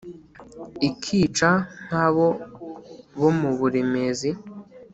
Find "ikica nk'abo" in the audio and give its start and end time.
0.87-2.27